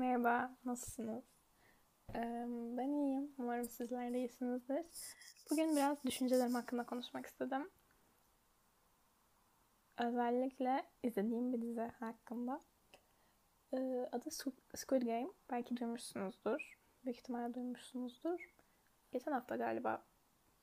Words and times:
Merhaba, 0.00 0.56
nasılsınız? 0.64 1.24
Ben 2.78 2.88
iyiyim. 2.88 3.34
Umarım 3.38 3.68
sizler 3.68 4.12
de 4.12 4.18
iyisinizdir. 4.18 4.86
Bugün 5.50 5.76
biraz 5.76 6.04
düşüncelerim 6.04 6.54
hakkında 6.54 6.86
konuşmak 6.86 7.26
istedim. 7.26 7.70
Özellikle 9.98 10.84
izlediğim 11.02 11.52
bir 11.52 11.62
dizi 11.62 11.80
hakkında. 11.80 12.60
Ee, 13.72 14.08
adı 14.12 14.30
Squid 14.74 15.02
Game. 15.02 15.30
Belki 15.50 15.76
duymuşsunuzdur. 15.76 16.78
Büyük 17.04 17.18
ihtimalle 17.18 17.54
duymuşsunuzdur. 17.54 18.54
Geçen 19.12 19.32
hafta 19.32 19.56
galiba 19.56 20.02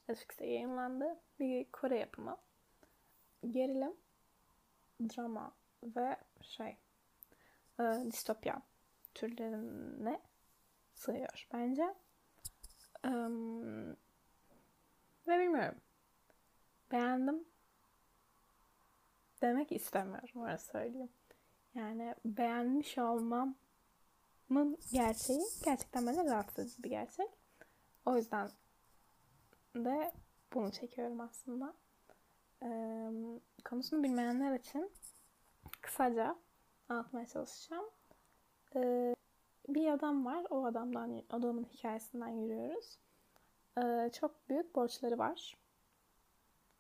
Netflix'te 0.10 0.46
yayınlandı. 0.46 1.20
Bir 1.40 1.72
Kore 1.72 2.00
yapımı. 2.00 2.38
Gerilim, 3.50 3.94
drama 5.02 5.56
ve 5.84 6.18
şey 6.42 6.78
e, 7.80 7.84
distopya 8.12 8.62
türlerine 9.18 10.22
sığıyor 10.94 11.48
bence. 11.54 11.84
E, 13.06 13.10
ve 15.28 15.40
bilmiyorum. 15.40 15.82
Beğendim 16.92 17.46
demek 19.42 19.72
istemiyorum 19.72 20.46
öyle 20.46 20.58
söyleyeyim. 20.58 21.10
Yani 21.76 22.16
beğenmiş 22.26 22.98
olmamın 22.98 23.58
gerçeği 24.92 25.44
gerçekten 25.66 26.08
beni 26.08 26.30
rahatsız 26.30 26.84
bir 26.84 26.90
gerçek. 26.90 27.30
O 28.06 28.16
yüzden 28.16 28.50
de 29.76 30.12
bunu 30.54 30.72
çekiyorum 30.72 31.22
aslında. 31.22 31.74
Ee, 32.64 33.10
konusunu 33.66 34.04
bilmeyenler 34.04 34.60
için 34.60 34.92
kısaca 35.82 36.36
anlatmaya 36.90 37.28
çalışacağım. 37.28 37.86
Ee, 38.76 39.16
bir 39.68 39.92
adam 39.92 40.26
var. 40.26 40.46
O 40.50 40.66
adamdan, 40.66 41.24
adamın 41.30 41.64
hikayesinden 41.64 42.28
yürüyoruz. 42.28 42.98
Ee, 43.78 44.10
çok 44.20 44.50
büyük 44.50 44.76
borçları 44.76 45.18
var. 45.18 45.58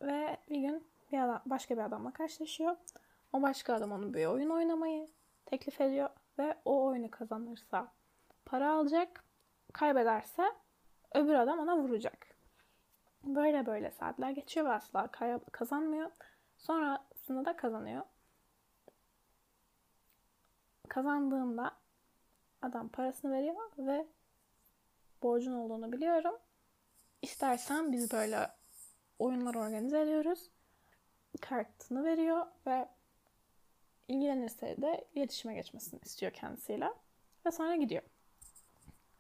Ve 0.02 0.38
bir 0.50 0.62
gün 0.62 0.88
bir 1.12 1.20
adam, 1.20 1.42
başka 1.46 1.78
bir 1.78 1.82
adamla 1.82 2.12
karşılaşıyor. 2.12 2.76
O 3.34 3.42
başka 3.42 3.74
adam 3.74 3.92
onu 3.92 4.14
bir 4.14 4.26
oyun 4.26 4.50
oynamayı 4.50 5.08
teklif 5.46 5.82
ediyor. 5.82 6.10
Ve 6.40 6.56
o 6.66 6.86
oyunu 6.86 7.12
kazanırsa 7.12 7.92
para 8.46 8.72
alacak. 8.72 9.24
Kaybederse 9.74 10.44
öbür 11.16 11.34
adam 11.34 11.60
ona 11.60 11.78
vuracak. 11.78 12.28
Böyle 13.24 13.66
böyle 13.66 13.92
saatler 13.92 14.30
geçiyor 14.32 14.66
ve 14.66 14.72
asla 14.72 15.08
kazanmıyor. 15.52 16.12
Sonrasında 16.58 17.46
da 17.46 17.56
kazanıyor. 17.56 18.04
Kazandığında 20.98 21.72
adam 22.62 22.90
parasını 22.90 23.32
veriyor 23.32 23.56
ve 23.78 24.08
borcun 25.24 25.54
olduğunu 25.54 25.92
biliyorum. 25.92 26.36
İstersen 27.22 27.92
biz 27.92 28.12
böyle 28.12 28.52
oyunlar 29.20 29.56
organize 29.56 30.02
ediyoruz. 30.02 30.50
Kartını 31.42 32.04
veriyor 32.04 32.46
ve 32.68 32.90
ilgilenirse 34.08 34.82
de 34.82 35.08
iletişime 35.16 35.56
geçmesini 35.56 36.00
istiyor 36.06 36.32
kendisiyle. 36.32 36.90
Ve 37.46 37.52
sonra 37.52 37.76
gidiyor. 37.76 38.04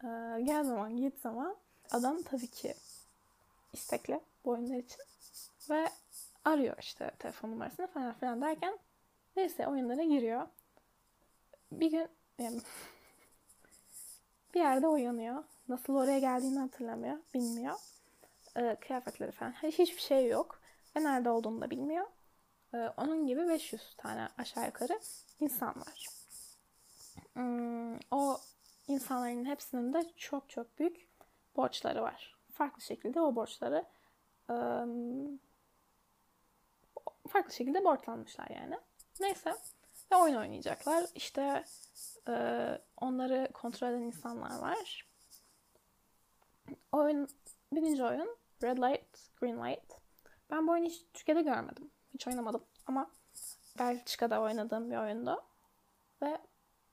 Ee, 0.03 0.41
gel 0.43 0.63
zaman 0.63 0.97
git 0.97 1.19
zaman 1.19 1.55
adam 1.91 2.23
tabii 2.23 2.47
ki 2.47 2.73
istekli 3.73 4.19
bu 4.45 4.49
oyunlar 4.49 4.77
için. 4.77 5.01
Ve 5.69 5.89
arıyor 6.45 6.75
işte 6.79 7.11
telefon 7.19 7.51
numarasını 7.51 7.87
falan 7.87 8.13
filan 8.13 8.41
derken 8.41 8.77
neyse 9.35 9.67
oyunlara 9.67 10.03
giriyor. 10.03 10.47
Bir 11.71 11.91
gün 11.91 12.09
bir 14.53 14.59
yerde 14.59 14.87
uyanıyor. 14.87 15.43
Nasıl 15.67 15.95
oraya 15.95 16.19
geldiğini 16.19 16.59
hatırlamıyor. 16.59 17.17
Bilmiyor. 17.33 17.75
Ee, 18.57 18.77
kıyafetleri 18.81 19.31
falan. 19.31 19.51
Hiçbir 19.51 20.01
şey 20.01 20.27
yok. 20.27 20.61
Ve 20.95 21.03
nerede 21.03 21.29
olduğunu 21.29 21.61
da 21.61 21.69
bilmiyor. 21.69 22.05
Ee, 22.73 22.77
onun 22.97 23.27
gibi 23.27 23.47
500 23.47 23.95
tane 23.97 24.27
aşağı 24.37 24.65
yukarı 24.65 24.99
insan 25.39 25.75
var. 25.75 26.05
Hmm, 27.33 27.95
o 28.11 28.37
insanların 28.87 29.45
hepsinin 29.45 29.93
de 29.93 30.05
çok 30.17 30.49
çok 30.49 30.79
büyük 30.79 31.07
borçları 31.55 32.01
var. 32.01 32.35
Farklı 32.53 32.81
şekilde 32.81 33.21
o 33.21 33.35
borçları 33.35 33.85
farklı 37.27 37.53
şekilde 37.53 37.83
borçlanmışlar 37.83 38.47
yani. 38.49 38.77
Neyse. 39.19 39.55
Ve 40.11 40.15
oyun 40.15 40.35
oynayacaklar. 40.35 41.05
İşte 41.15 41.63
e, 42.27 42.33
onları 42.97 43.49
kontrol 43.53 43.87
eden 43.87 44.01
insanlar 44.01 44.59
var. 44.59 45.07
Oyun, 46.91 47.27
birinci 47.71 48.03
oyun 48.03 48.37
Red 48.63 48.77
Light, 48.77 49.37
Green 49.41 49.63
Light. 49.63 49.93
Ben 50.51 50.67
bu 50.67 50.71
oyunu 50.71 50.85
hiç 50.85 51.05
Türkiye'de 51.13 51.41
görmedim. 51.41 51.91
Hiç 52.13 52.27
oynamadım. 52.27 52.63
Ama 52.87 53.11
Belçika'da 53.79 54.41
oynadığım 54.41 54.91
bir 54.91 54.97
oyundu. 54.97 55.43
Ve 56.21 56.37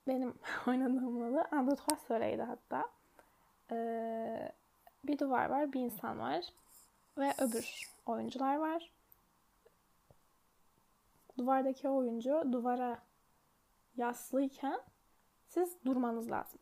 benim 0.09 0.35
oynadığım 0.67 1.23
adı 1.23 1.49
Android 1.53 1.99
Soleil'di 2.09 2.43
hatta. 2.43 2.91
Ee, 3.71 4.53
bir 5.05 5.19
duvar 5.19 5.47
var, 5.47 5.73
bir 5.73 5.81
insan 5.81 6.19
var. 6.19 6.45
Ve 7.19 7.35
öbür 7.39 7.91
oyuncular 8.07 8.57
var 8.57 8.91
duvardaki 11.39 11.89
oyuncu 11.89 12.53
duvara 12.53 13.03
yaslıyken 13.97 14.81
siz 15.47 15.85
durmanız 15.85 16.31
lazım. 16.31 16.61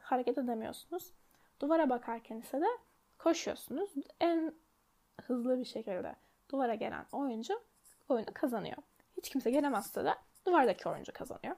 Hareket 0.00 0.38
edemiyorsunuz. 0.38 1.12
Duvara 1.60 1.90
bakarken 1.90 2.36
ise 2.36 2.60
de 2.60 2.66
koşuyorsunuz. 3.18 3.90
En 4.20 4.54
hızlı 5.22 5.58
bir 5.58 5.64
şekilde 5.64 6.16
duvara 6.50 6.74
gelen 6.74 7.06
oyuncu 7.12 7.62
oyunu 8.08 8.34
kazanıyor. 8.34 8.76
Hiç 9.16 9.28
kimse 9.28 9.50
gelemezse 9.50 10.04
de 10.04 10.14
duvardaki 10.46 10.88
oyuncu 10.88 11.12
kazanıyor. 11.12 11.56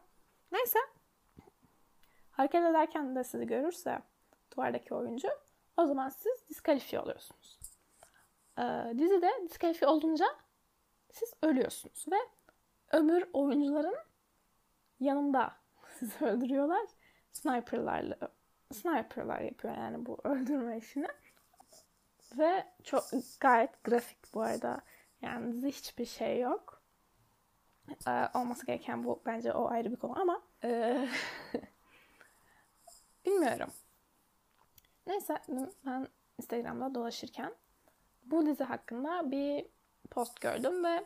Neyse. 0.52 0.78
Hareket 2.30 2.64
ederken 2.64 3.16
de 3.16 3.24
sizi 3.24 3.46
görürse 3.46 4.02
duvardaki 4.56 4.94
oyuncu 4.94 5.28
o 5.76 5.86
zaman 5.86 6.08
siz 6.08 6.48
diskalifiye 6.48 7.02
oluyorsunuz. 7.02 7.58
Ee, 8.58 8.62
dizide 8.98 9.30
diskalifiye 9.44 9.90
olunca 9.90 10.26
siz 11.12 11.34
ölüyorsunuz 11.42 12.06
ve 12.12 12.16
öbür 12.92 13.24
oyuncuların 13.32 13.96
yanında 15.00 15.56
sizi 15.98 16.24
öldürüyorlar. 16.24 16.86
Sniperlarla 17.32 18.16
sniperlar 18.72 19.40
yapıyor 19.40 19.76
yani 19.76 20.06
bu 20.06 20.18
öldürme 20.24 20.78
işini. 20.78 21.08
Ve 22.38 22.66
çok 22.84 23.04
gayet 23.40 23.84
grafik 23.84 24.34
bu 24.34 24.42
arada. 24.42 24.80
Yani 25.22 25.52
dizi 25.52 25.68
hiçbir 25.68 26.04
şey 26.04 26.40
yok. 26.40 26.82
Ee, 28.08 28.28
olması 28.34 28.66
gereken 28.66 29.04
bu 29.04 29.22
bence 29.26 29.52
o 29.52 29.68
ayrı 29.68 29.90
bir 29.90 29.96
konu 29.96 30.20
ama 30.20 30.42
e, 30.64 31.08
bilmiyorum. 33.26 33.70
Neyse 35.06 35.42
ben 35.86 36.08
Instagram'da 36.38 36.94
dolaşırken 36.94 37.54
bu 38.24 38.46
dizi 38.46 38.64
hakkında 38.64 39.30
bir 39.30 39.66
post 40.12 40.40
gördüm 40.40 40.84
ve 40.84 41.04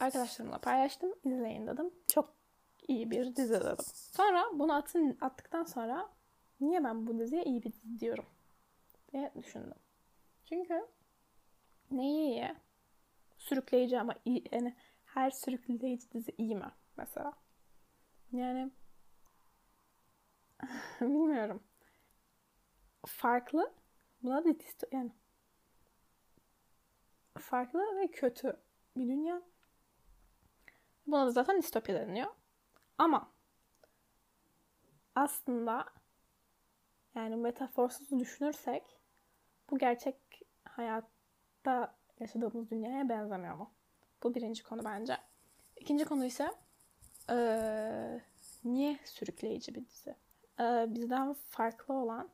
arkadaşlarımla 0.00 0.58
paylaştım. 0.58 1.14
İzleyin 1.24 1.66
dedim. 1.66 1.90
Çok 2.08 2.34
iyi 2.88 3.10
bir 3.10 3.36
dizi 3.36 3.54
dedim. 3.54 3.84
Sonra 3.94 4.44
bunu 4.52 4.74
atın, 4.74 5.18
attıktan 5.20 5.64
sonra 5.64 6.08
niye 6.60 6.84
ben 6.84 7.06
bu 7.06 7.18
diziye 7.18 7.44
iyi 7.44 7.62
bir 7.62 7.72
dizi 7.72 8.00
diyorum 8.00 8.26
diye 9.12 9.32
düşündüm. 9.42 9.78
Çünkü 10.44 10.86
neyi 11.90 12.30
iyi? 12.30 12.54
Sürükleyici 13.38 14.00
ama 14.00 14.14
iyi. 14.24 14.44
Yani 14.52 14.76
her 15.04 15.30
sürükleyici 15.30 16.12
dizi 16.12 16.32
iyi 16.38 16.56
mi 16.56 16.72
mesela? 16.96 17.32
Yani 18.32 18.70
bilmiyorum. 21.00 21.62
Farklı. 23.06 23.72
Buna 24.22 24.44
da 24.44 24.48
yani 24.92 25.10
farklı 27.38 28.00
ve 28.00 28.10
kötü 28.10 28.56
bir 28.96 29.08
dünya. 29.08 29.42
Buna 31.06 31.26
da 31.26 31.30
zaten 31.30 31.58
distopya 31.58 31.94
deniyor. 31.94 32.30
Ama 32.98 33.32
aslında 35.14 35.84
yani 37.14 37.36
metaforsuz 37.36 38.10
düşünürsek 38.18 38.82
bu 39.70 39.78
gerçek 39.78 40.16
hayatta 40.64 41.94
yaşadığımız 42.20 42.70
dünyaya 42.70 43.08
benzemiyor 43.08 43.54
mu? 43.54 43.72
Bu 44.22 44.34
birinci 44.34 44.62
konu 44.62 44.84
bence. 44.84 45.16
İkinci 45.76 46.04
konu 46.04 46.24
ise 46.24 46.50
ee, 47.30 48.20
niye 48.64 48.98
sürükleyici 49.04 49.74
bir 49.74 49.86
dizi? 49.86 50.14
Ee, 50.60 50.86
bizden 50.88 51.32
farklı 51.32 51.94
olan 51.94 52.28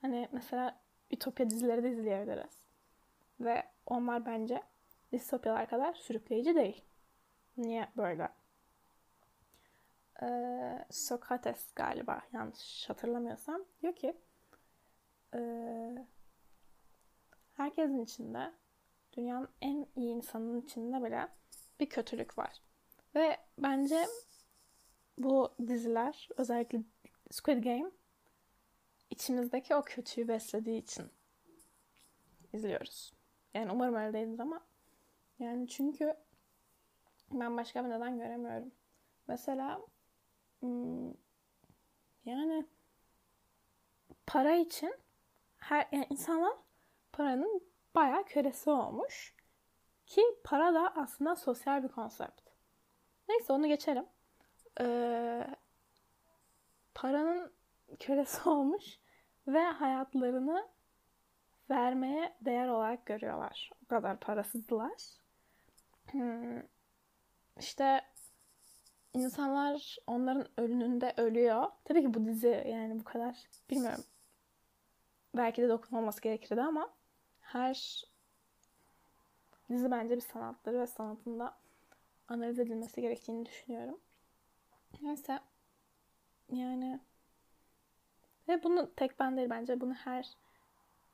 hani 0.00 0.28
mesela 0.32 0.80
Ütopya 1.10 1.50
dizileri 1.50 1.82
de 1.82 1.90
izleyebiliriz. 1.90 2.60
Ve 3.40 3.62
onlar 3.86 4.26
bence 4.26 4.62
distopyalar 5.12 5.68
kadar 5.68 5.94
sürükleyici 5.94 6.54
değil. 6.54 6.84
Niye 7.56 7.88
böyle? 7.96 8.30
e, 10.22 10.26
Sokrates 10.90 11.72
galiba 11.74 12.22
yanlış 12.32 12.88
hatırlamıyorsam 12.88 13.64
diyor 13.82 13.94
ki 13.94 14.16
e, 15.34 15.40
herkesin 17.54 18.04
içinde 18.04 18.52
dünyanın 19.16 19.48
en 19.60 19.86
iyi 19.96 20.14
insanın 20.14 20.60
içinde 20.60 21.04
bile 21.04 21.28
bir 21.80 21.88
kötülük 21.88 22.38
var. 22.38 22.62
Ve 23.14 23.36
bence 23.58 24.06
bu 25.18 25.54
diziler 25.68 26.28
özellikle 26.36 26.82
Squid 27.30 27.64
Game 27.64 27.90
içimizdeki 29.10 29.74
o 29.74 29.82
kötüyü 29.82 30.28
beslediği 30.28 30.82
için 30.82 31.10
izliyoruz. 32.52 33.19
Yani 33.54 33.72
umarım 33.72 33.94
öyle 33.94 34.12
değildir 34.12 34.38
ama 34.38 34.60
yani 35.38 35.68
çünkü 35.68 36.16
ben 37.32 37.56
başka 37.56 37.84
bir 37.84 37.90
neden 37.90 38.18
göremiyorum. 38.18 38.72
Mesela 39.28 39.80
hmm, 40.60 41.12
yani 42.24 42.66
para 44.26 44.54
için 44.54 44.94
her 45.58 45.88
yani 45.92 46.06
insanlar 46.10 46.52
paranın 47.12 47.62
bayağı 47.94 48.24
kölesi 48.24 48.70
olmuş. 48.70 49.34
Ki 50.06 50.22
para 50.44 50.74
da 50.74 50.92
aslında 50.96 51.36
sosyal 51.36 51.82
bir 51.82 51.88
konsept. 51.88 52.40
Neyse 53.28 53.52
onu 53.52 53.68
geçelim. 53.68 54.06
Ee, 54.80 55.46
paranın 56.94 57.52
kölesi 58.00 58.48
olmuş 58.48 58.98
ve 59.46 59.64
hayatlarını 59.64 60.68
vermeye 61.70 62.36
değer 62.40 62.68
olarak 62.68 63.06
görüyorlar. 63.06 63.70
O 63.84 63.88
kadar 63.88 64.20
parasızdılar. 64.20 64.92
Hmm, 66.10 66.62
işte 67.60 68.00
insanlar 69.14 69.96
onların 70.06 70.48
ölününde 70.56 71.14
ölüyor. 71.16 71.66
Tabii 71.84 72.02
ki 72.02 72.14
bu 72.14 72.24
dizi 72.24 72.64
yani 72.68 73.00
bu 73.00 73.04
kadar 73.04 73.36
bilmiyorum. 73.70 74.04
Belki 75.36 75.62
de 75.62 75.68
dokunulması 75.68 76.22
gerekirdi 76.22 76.62
ama 76.62 76.90
her 77.40 78.04
dizi 79.70 79.90
bence 79.90 80.16
bir 80.16 80.20
sanattır 80.20 80.72
ve 80.72 80.86
sanatında 80.86 81.56
analiz 82.28 82.58
edilmesi 82.58 83.00
gerektiğini 83.00 83.46
düşünüyorum. 83.46 84.00
Neyse 85.02 85.40
yani 86.52 87.00
ve 88.48 88.62
bunu 88.62 88.94
tek 88.94 89.20
ben 89.20 89.36
değil 89.36 89.50
bence 89.50 89.80
bunu 89.80 89.94
her 89.94 90.36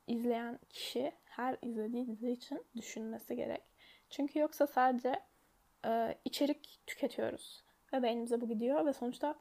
izleyen 0.07 0.59
kişi 0.69 1.11
her 1.25 1.57
izlediği 1.61 2.07
dizi 2.07 2.31
için 2.31 2.65
düşünmesi 2.75 3.35
gerek. 3.35 3.61
Çünkü 4.09 4.39
yoksa 4.39 4.67
sadece 4.67 5.21
e, 5.85 6.17
içerik 6.25 6.79
tüketiyoruz 6.87 7.63
ve 7.93 8.03
beynimize 8.03 8.41
bu 8.41 8.47
gidiyor 8.47 8.85
ve 8.85 8.93
sonuçta 8.93 9.35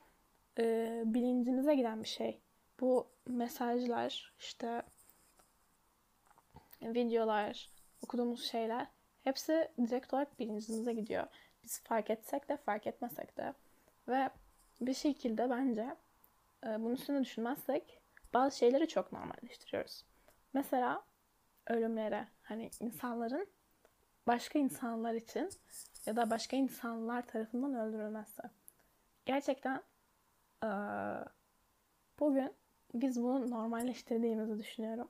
e, 0.59 1.03
bilincimize 1.05 1.75
giden 1.75 2.03
bir 2.03 2.09
şey. 2.09 2.41
Bu 2.81 3.07
mesajlar 3.27 4.35
işte 4.39 4.83
videolar, 6.83 7.71
okuduğumuz 8.03 8.45
şeyler 8.45 8.87
hepsi 9.25 9.69
direkt 9.79 10.15
olarak 10.15 10.39
bilincimize 10.39 10.93
gidiyor. 10.93 11.27
Biz 11.65 11.83
fark 11.83 12.11
etsek 12.11 12.49
de 12.49 12.57
fark 12.57 12.87
etmesek 12.87 13.37
de. 13.37 13.55
Ve 14.09 14.31
bir 14.81 14.95
şekilde 14.95 15.51
bence 15.51 15.97
e, 16.67 16.67
bunun 16.67 16.95
üstüne 16.95 17.21
düşünmezsek 17.21 18.01
bazı 18.35 18.59
şeyleri 18.59 18.89
çok 18.89 19.12
normalleştiriyoruz. 19.12 20.05
Mesela 20.56 21.05
ölümlere 21.67 22.29
hani 22.43 22.70
insanların 22.81 23.49
başka 24.26 24.58
insanlar 24.58 25.14
için 25.14 25.50
ya 26.06 26.17
da 26.17 26.31
başka 26.31 26.56
insanlar 26.56 27.26
tarafından 27.26 27.75
öldürülmesi. 27.75 28.43
Gerçekten 29.26 29.82
bugün 32.20 32.53
biz 32.94 33.23
bunu 33.23 33.50
normalleştirdiğimizi 33.50 34.58
düşünüyorum. 34.58 35.08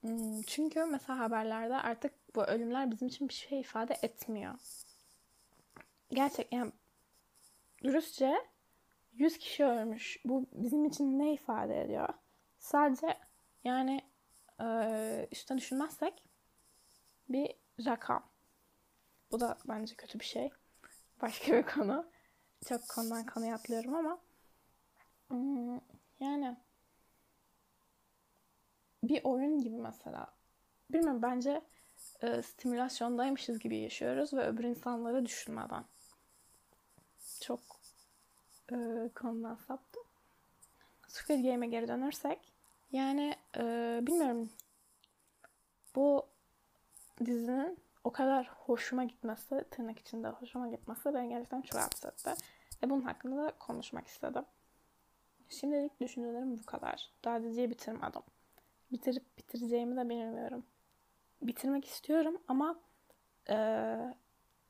Hmm, 0.00 0.42
çünkü 0.42 0.84
mesela 0.84 1.18
haberlerde 1.18 1.76
artık 1.76 2.12
bu 2.34 2.44
ölümler 2.44 2.90
bizim 2.90 3.08
için 3.08 3.28
bir 3.28 3.34
şey 3.34 3.60
ifade 3.60 3.96
etmiyor. 4.02 4.54
Gerçekten 6.10 6.58
yani 6.58 6.72
dürüstçe 7.82 8.36
100 9.12 9.38
kişi 9.38 9.64
ölmüş. 9.64 10.20
Bu 10.24 10.46
bizim 10.52 10.84
için 10.84 11.18
ne 11.18 11.32
ifade 11.32 11.82
ediyor? 11.82 12.08
Sadece 12.58 13.26
yani 13.66 14.00
e, 14.60 15.28
üstten 15.32 15.58
düşünmezsek 15.58 16.22
bir 17.28 17.54
rakam. 17.86 18.22
Bu 19.30 19.40
da 19.40 19.58
bence 19.68 19.94
kötü 19.94 20.20
bir 20.20 20.24
şey. 20.24 20.50
Başka 21.22 21.52
bir 21.52 21.62
konu. 21.62 22.10
Çok 22.68 22.88
konudan 22.88 23.26
konuya 23.26 23.54
atlıyorum 23.54 23.94
ama 23.94 24.18
hmm, 25.28 25.80
yani 26.20 26.56
bir 29.02 29.24
oyun 29.24 29.60
gibi 29.60 29.76
mesela. 29.76 30.26
Bilmiyorum 30.90 31.22
bence 31.22 31.60
e, 32.22 32.42
stimülasyondaymışız 32.42 33.58
gibi 33.58 33.76
yaşıyoruz 33.76 34.34
ve 34.34 34.46
öbür 34.46 34.64
insanları 34.64 35.26
düşünmeden. 35.26 35.84
Çok 37.40 37.60
e, 38.72 38.76
konudan 39.14 39.54
saptım. 39.54 40.02
Squid 41.08 41.44
Game'e 41.44 41.66
geri 41.66 41.88
dönersek 41.88 42.55
yani 42.92 43.34
e, 43.56 43.62
bilmiyorum 44.02 44.50
bu 45.94 46.28
dizinin 47.26 47.78
o 48.04 48.12
kadar 48.12 48.50
hoşuma 48.58 49.04
gitmesi, 49.04 49.64
tırnak 49.70 49.98
içinde 49.98 50.28
hoşuma 50.28 50.68
gitmesi 50.68 51.14
beni 51.14 51.28
gerçekten 51.28 51.62
çok 51.62 51.80
rahatsız 51.80 52.04
etti. 52.04 52.30
Ve 52.82 52.90
bunun 52.90 53.02
hakkında 53.02 53.44
da 53.44 53.52
konuşmak 53.58 54.06
istedim. 54.06 54.44
Şimdilik 55.48 56.00
düşüncelerim 56.00 56.58
bu 56.58 56.66
kadar. 56.66 57.10
Daha 57.24 57.42
diziyi 57.42 57.70
bitirmedim 57.70 58.22
bitirip 58.92 59.38
bitireceğimi 59.38 59.96
de 59.96 60.08
bilmiyorum. 60.08 60.66
Bitirmek 61.42 61.84
istiyorum 61.84 62.42
ama 62.48 62.80
e, 63.48 63.56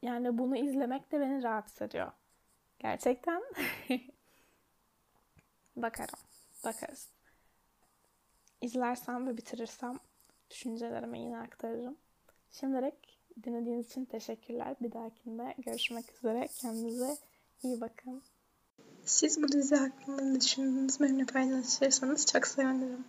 yani 0.03 0.39
bunu 0.39 0.57
izlemek 0.57 1.13
de 1.13 1.21
beni 1.21 1.43
rahatsız 1.43 1.83
ediyor. 1.83 2.13
Gerçekten. 2.79 3.43
Bakarım. 5.77 6.19
Bakarız. 6.65 7.16
İzlersem 8.67 9.27
ve 9.27 9.37
bitirirsem 9.37 9.99
düşüncelerimi 10.51 11.19
yine 11.19 11.39
aktarırım. 11.39 11.97
Şimdilik 12.51 13.19
dinlediğiniz 13.45 13.87
için 13.87 14.05
teşekkürler. 14.05 14.77
Bir 14.81 14.93
dahakinde 14.93 15.55
görüşmek 15.59 16.15
üzere. 16.15 16.49
Kendinize 16.61 17.17
iyi 17.63 17.81
bakın. 17.81 18.23
Siz 19.05 19.43
bu 19.43 19.49
dizi 19.49 19.77
hakkında 19.77 20.23
ne 20.23 20.41
düşündüğünüz 20.41 21.01
benimle 21.01 21.25
paylaşırsanız 21.25 22.27
çok 22.27 22.47
sevinirim. 22.47 23.05